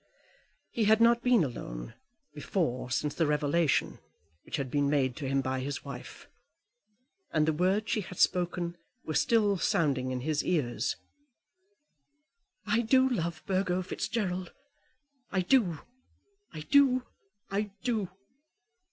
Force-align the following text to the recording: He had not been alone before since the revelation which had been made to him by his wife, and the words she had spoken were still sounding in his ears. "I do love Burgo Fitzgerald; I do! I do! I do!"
He 0.71 0.85
had 0.85 0.99
not 0.99 1.21
been 1.21 1.43
alone 1.43 1.93
before 2.33 2.89
since 2.89 3.13
the 3.13 3.27
revelation 3.27 3.99
which 4.41 4.55
had 4.57 4.71
been 4.71 4.89
made 4.89 5.15
to 5.17 5.27
him 5.27 5.41
by 5.41 5.59
his 5.59 5.85
wife, 5.85 6.27
and 7.31 7.47
the 7.47 7.53
words 7.53 7.91
she 7.91 8.01
had 8.01 8.17
spoken 8.17 8.77
were 9.05 9.13
still 9.13 9.59
sounding 9.59 10.09
in 10.09 10.21
his 10.21 10.43
ears. 10.43 10.95
"I 12.65 12.79
do 12.81 13.07
love 13.07 13.43
Burgo 13.45 13.83
Fitzgerald; 13.83 14.51
I 15.31 15.41
do! 15.41 15.81
I 16.51 16.61
do! 16.61 17.05
I 17.51 17.69
do!" 17.83 18.09